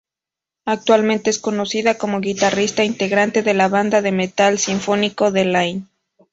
Actualmente 0.65 1.29
es 1.29 1.37
conocida 1.37 1.99
como 1.99 2.21
guitarrista 2.21 2.83
integrante 2.83 3.43
de 3.43 3.53
la 3.53 3.67
banda 3.67 4.01
de 4.01 4.11
metal 4.11 4.57
sinfónico 4.57 5.29
Delain. 5.29 5.89